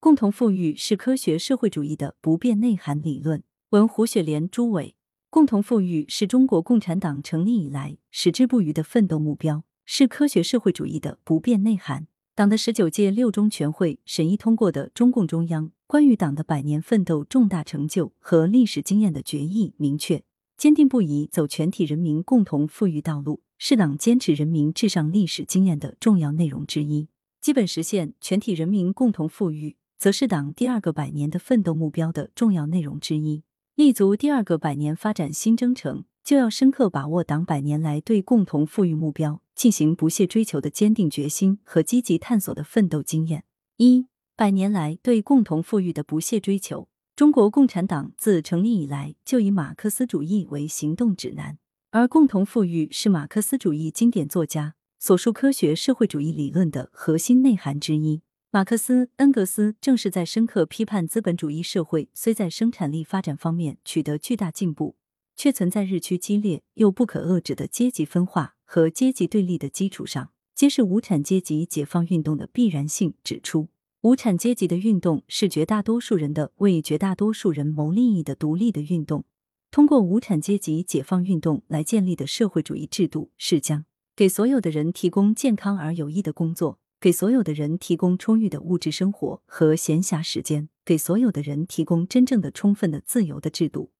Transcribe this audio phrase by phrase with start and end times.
[0.00, 3.42] 共同富裕是科学社会主义的不变内涵理论。
[3.70, 4.94] 文胡雪莲、朱伟。
[5.28, 12.06] 共同富裕是中国共产党成立以来矢志不渝的奋斗目标，是科学社会主义的不变内涵。
[12.36, 20.22] 党的十九届六中全会审议通过的中共中央关于党的百年奋斗重大成就和历史经验的决议明确，
[20.56, 27.08] 坚定不移走全体人民共同富裕道路，是党坚持人民至上历史经验的重要内容之一。
[27.40, 33.42] 基本实现全体人民共同富裕，则是党第二个百年的奋斗目标的重要内容之一。
[33.74, 43.44] 立足第二个百年发展新征程，就要深刻把握党百年来对共同富裕目标进行不懈追求的坚定决心和积极探索的奋斗经验。
[43.76, 51.58] 一百年来对共同富裕的不懈追求，中国共产党自成立以来就以马克思主义为行动指南，
[51.90, 58.22] 而共同富裕是马克思主义经典作家所述科学社会主义理论的核心内涵之一。
[58.50, 64.96] 马克思、恩格斯正是在深刻批判资本主义社会虽在生产力发展方面取得巨大进步，
[65.36, 73.12] 却存在日趋激烈又不可遏制的阶级分化和阶级对立的基础上，揭示无产阶级解放运动的必然性。
[73.22, 73.68] 指出，
[74.00, 79.26] 无产阶级的运动是绝大多数人的为绝大多数人谋利益的独立的运动。
[79.70, 83.84] 通过无产阶级解放运动来建立的社会主义制度，是将
[84.16, 86.78] 给所有的人提供健康而有益的工作。
[87.00, 93.92] 给所有的人提供充裕的物质生活和闲暇时间，给所有的人提供真正的、充分的自由的制度，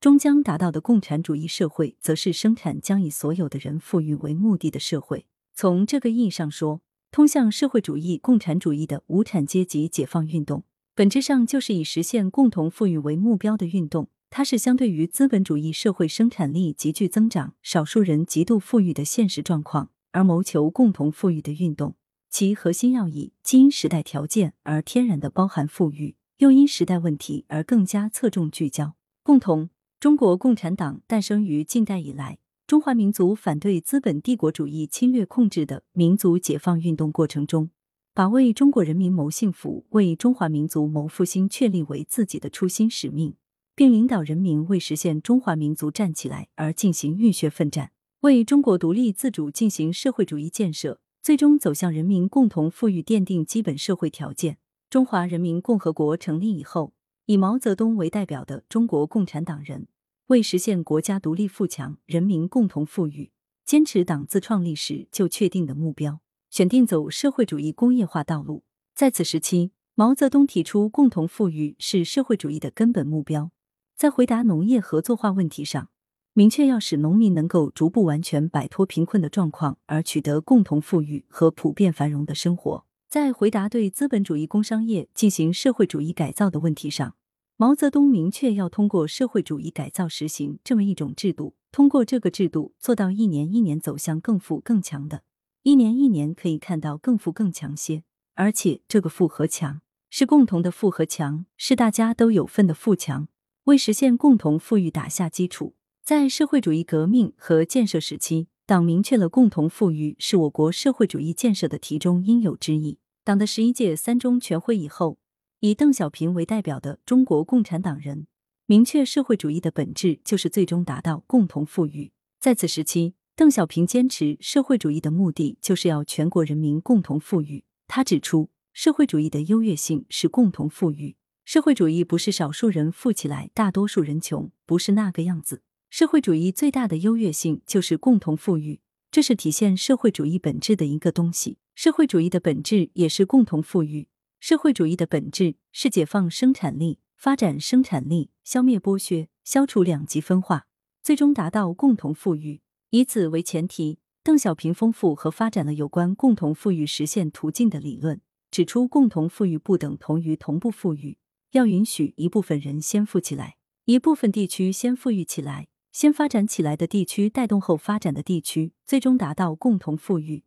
[0.00, 5.26] 终将达到的共产主义社会，则是生产将以所有的人富裕为目的的社会。
[5.54, 6.80] 从这个意义上说，
[7.12, 10.64] 通向社会主义共产主义的无产阶级解放运动，
[10.96, 14.08] 本质上就是以实现共同富裕为目标的运动。
[14.30, 21.94] 它是相对于资本主义社会生产力急剧增长、少数人极度富裕的现实状况而谋求共同富裕的运动。
[22.32, 28.94] 其核心要义，既因时代条件而天然的包含富裕，又因时代问题而更加侧重聚焦。
[29.22, 29.68] 共同，
[30.00, 37.68] 中国共产党诞生于近代以来，中华民族反对资本帝国主义侵略控制的民族解放运动过程中，
[38.14, 43.36] 把为中国人民谋幸福、为中华民族谋复兴确立为自己的初心使命，
[43.74, 50.98] 并领导人民为实现中华民族站起来而进行浴血奋战，为中国独立自主进行社会主义建设。
[51.22, 54.58] 最终走向人民共同富裕奠定基本社会条件。
[54.90, 56.94] 中华人民共和国成立以后，
[57.26, 59.86] 以毛泽东为代表的中国共产党人，
[60.26, 63.30] 为实现国家独立富强、人民共同富裕，
[63.64, 66.18] 坚持党自创立时就确定的目标，
[66.50, 68.64] 选定走社会主义工业化道路。
[68.92, 73.52] 在此时期，毛泽东提出共同富裕是社会主义的根本目标。
[73.94, 75.90] 在回答农业合作化问题上。
[76.34, 82.86] 明确要使农民能够逐步完全摆脱贫困的状况，而取得共同富裕和普遍繁荣的生活。
[83.10, 87.16] 在回答对资本主义工商业进行社会主义改造的问题上，
[87.58, 95.24] 毛泽东明确要通过社会主义改造实行这么一种制度，通过这个制度做到一年一年走向更富更强的，
[95.64, 98.04] 一年一年可以看到更富更强些，
[98.34, 103.28] 而且这个富和强是共同的富和强，是大家都有份的富强，
[103.64, 105.74] 为实现共同富裕打下基础。
[106.04, 112.98] 在社会主义革命和建设时期，党明确了共同富裕是我国社会主义建设的题中应有之义。
[113.22, 115.18] 党的十一届三中全会以后，
[115.60, 118.26] 以邓小平为代表的中国共产党人
[118.66, 122.10] 明确社会主义的本质就是最终达到共同富裕。
[122.40, 127.62] 在此时期，邓小平坚持社会主义的目的就是要全国人民共同富裕。
[127.86, 131.14] 他指出，社会主义的优越性是共同富裕，
[131.44, 135.62] 社会主义不是少数人富起来，大多数人穷，不是那个样子。
[135.92, 138.80] 社会主义最大的优越性就是共同富裕，
[139.10, 141.58] 这是体现社会主义本质的一个东西。
[141.74, 144.08] 社会主义的本质也是共同富裕。
[144.40, 150.66] 社会主义的本质是解放生产力、发展生产力、消灭剥削、消除两极分化，
[151.02, 152.62] 最终达到共同富裕。
[152.88, 161.18] 以此为前提，邓小平丰富和发展了有关共同富裕实现途径的理论，指出共同富裕不等同于同步富裕，
[161.50, 165.68] 要允许一部分人先富起来，一部分地区先富裕起来。
[165.92, 170.42] 先发展起来的地区带动后发展的地区，最终达到共同富裕。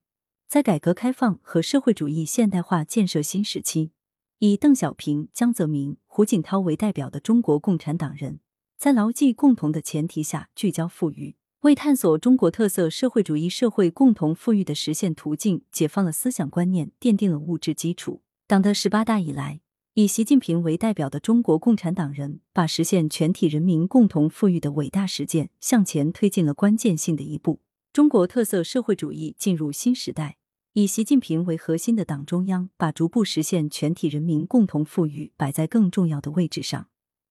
[0.47, 3.91] 在改革开放和社会主义现代化建设新时期，
[4.39, 8.39] 以邓小平、江泽民、胡锦涛为代表的中国共产党人，
[8.77, 18.21] 在牢记共同的前提下聚焦富裕，为探索中国特色社会主义社会共同富裕的实现途径，解放了思想观念，奠定了物质基础。
[18.47, 19.61] 党的十八大以来。
[19.97, 27.61] 以习近平为代表的中国共产党人，把实现全体人民共同富裕的伟大实践向前推进了关键性的一步。
[27.93, 30.35] 中国特色社会主义进入新时代，
[30.73, 36.89] 以习近平为核心的党中央，把逐步实现全体人民共同富裕摆在更重要的位置上，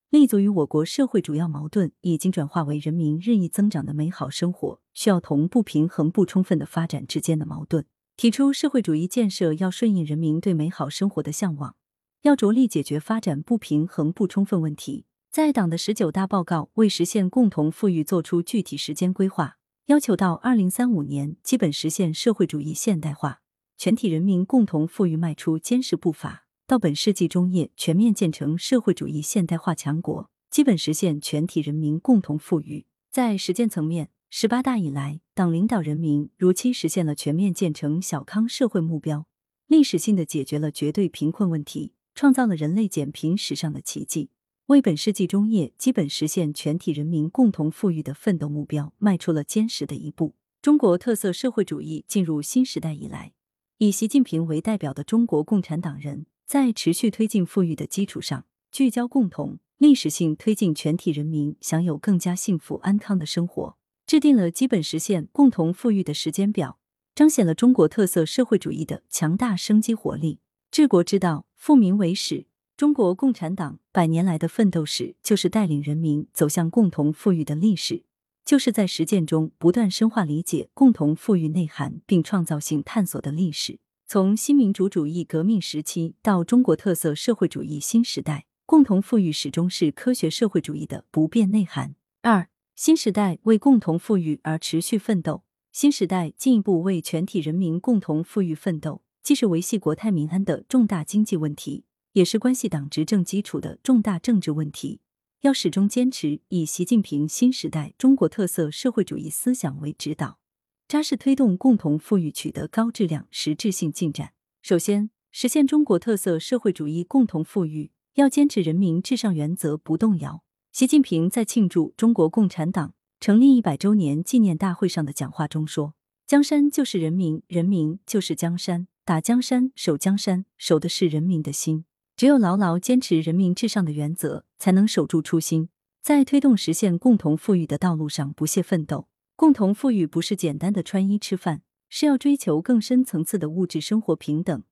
[0.09, 7.85] 立足于我国社会主要矛盾已经转化为人民日益增长的美好生活需要同不平衡不充分的发展之间的矛盾，
[8.17, 11.77] 提出社会主义建设要顺应人民对美好生活的向往，
[12.25, 15.05] 要着力解决发展不平衡不充分问题。
[15.31, 19.59] 在党的十九大报告为实现共同富裕作出具体时间规划。
[19.87, 23.43] 要求到二零三五年基本实现社会主义现代化，
[23.77, 32.87] 全体人民共同富裕迈出坚实步伐；到本世纪中叶全面建成社会主义现代化强国，基本实现全体人民共同富裕。
[33.11, 39.27] 在实践层面，十八大以来，党领导人民如期实现了全面建成小康社会目标，
[39.67, 44.31] 历史性的解决了绝对贫困问题，创造了人类减贫史上的奇迹。
[44.67, 50.35] 为本世纪中叶基本实现全体人民共同富裕的奋斗目标迈出了坚实的一步。
[50.63, 53.35] 中国特色社会主义进入新时代以来，
[53.77, 63.77] 以习近平为代表的中国共产党人在持续推进富裕的基础上，聚焦共同，历史性推进全体人民享有更加幸福安康的生活，
[64.07, 66.79] 制定了基本实现共同富裕的时间表，
[67.15, 70.39] 彰显了中国特色社会主义的强大生机活力。
[70.75, 72.47] 治国之道，富民为始。
[72.77, 78.03] 中国共产党百年来的奋斗史，就是带领人民走向共同富裕的历史，
[78.45, 83.79] 就是在实践中不断深化理解共同富裕内涵并创造性探索的历史。
[84.09, 91.95] 从新民主主义革命时期到中国特色社会主义新时代，共同富裕始终是科学社会主义的不变内涵。
[92.23, 101.87] 二、新时代为共同富裕而持续奋斗，新时代进一步为全体人民共同富裕奋斗，既是维系国泰民安的重大经济问题。
[102.13, 105.01] 也是关系党执政基础的重大政治问题，
[105.41, 110.39] 要始终坚持以习近平新时代中国特色社会主义思想为指导，
[110.87, 114.35] 扎实推动共同富裕取得高质量实质性进展。
[114.63, 120.45] 首先，实现中国特色社会主义共同富裕，要坚持人民至上原则不动摇。
[120.71, 125.95] 习近平在庆祝中国共产党成立一百周年纪念大会上的讲话中说
[126.29, 131.85] ：“江山就是人民，人民就是江山，打江山、守江山，守的是人民的心。”
[132.17, 135.69] 只有牢牢坚持人民至上的原则，才能守住初心，
[136.01, 139.09] 在推动实现共同富裕的道路上不懈奋斗。
[139.35, 144.63] 共同富裕不是简单的穿衣吃饭，是要追求更深层次的物质生活平等，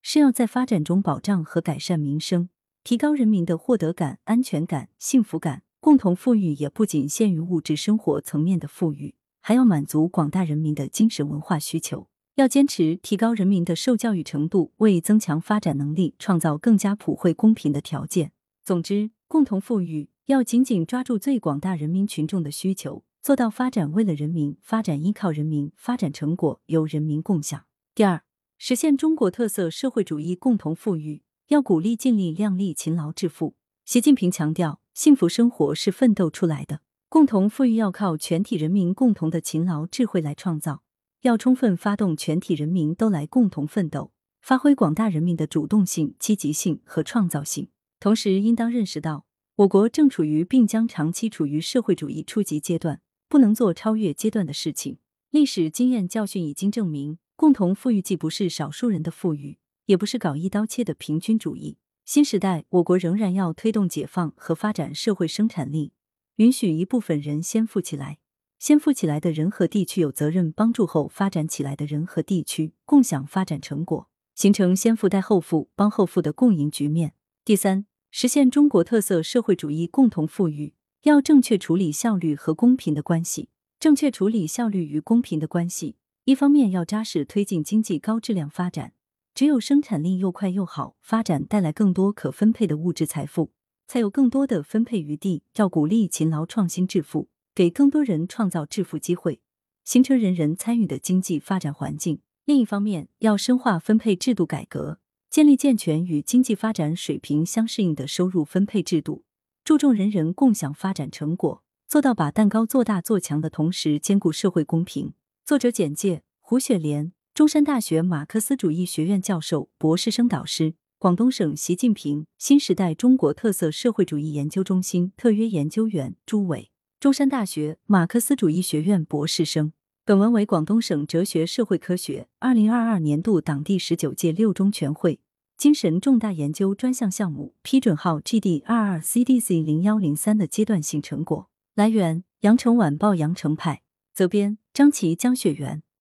[0.00, 2.48] 是要在发展中保障和改善民生，
[2.84, 5.64] 提高人民的获得感、安全感、幸福感。
[5.80, 12.06] 共同富裕也不仅限于物质生活层面的富裕，还要满足广大人民的精神文化需求。
[12.36, 18.32] 要坚持提高人民的受教育程度，为增强发展能力创造更加普惠公平的条件。
[18.64, 27.64] 总之，共同富裕要紧紧抓住最广大人民群众的需求，做到发展为了人民，发展依靠人民，发展成果由人民共享。
[27.94, 28.22] 第二，
[28.56, 33.56] 实现中国特色社会主义共同富裕，要鼓励尽力量力勤劳致富。
[33.84, 36.80] 习近平强调，幸福生活是奋斗出来的，
[37.10, 40.82] 共同富裕要靠全体人民共同的勤劳智慧来创造。
[41.22, 47.68] 要充分发动全体人民都来共同奋斗，发挥广大人民的主动性、积极性和创造性。
[48.00, 49.24] 同时，应当认识到，
[49.54, 54.98] 我国正处于并将长期处于社会主义初级阶段，不能做超越阶段的事情。
[55.30, 61.78] 历史经验教训已经证明，共同富裕既不是少数人的富裕，也不是搞一刀切的平均主义。
[62.04, 65.92] 新时代，我国仍然要推动解放和发展社会生产力，
[66.36, 68.18] 允许一部分人先富起来。
[68.62, 77.14] 先富起来的人和地区有责任帮助后发展起来的人和地区共享发展成果，形成先富带后富、帮后富的共赢局面。
[77.44, 83.48] 第三，实现中国特色社会主义共同富裕，要正确处理效率和公平的关系。
[83.80, 88.92] 正确处理效率与公平的关系，一方面要扎实推进经济高质量发展，
[89.34, 93.50] 只有生产力又快又好，发展带来更多可分配的物质财富，
[93.88, 95.42] 才有更多的分配余地。
[95.56, 97.31] 要鼓励勤劳创新致富。
[97.54, 99.40] 给更多人创造致富机会，
[99.84, 102.20] 形成人人参与的经济发展环境。
[102.46, 109.24] 另一方面，要深化分配制度改革，建立健全与经济发展水平相适应的收入分配制度，
[109.62, 115.12] 注重人人共享发展成果，做到把蛋糕做大做强的同时兼顾社会公平。
[115.44, 126.71] 作者简介：胡雪莲，中山大学马克思主义学院教授、博士生导师，广东省习近平新时代中国特色社会主义研究中心特约研究员，朱伟。
[127.02, 129.72] 中山大学马克思主义学院博士生。
[130.04, 135.18] 本文为广东省哲学社会科学二零二二年度党第十九届六中全会
[135.56, 141.48] 精神重大研究专项项目批准号 GD 二二 CDC 零幺零三的阶段性成果。
[141.74, 143.82] 来源：羊城晚报羊城派，
[144.14, 145.82] 责编：张琪、江雪源。